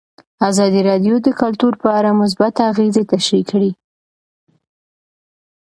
[0.49, 3.71] ازادي راډیو د کلتور په اړه مثبت اغېزې تشریح کړي.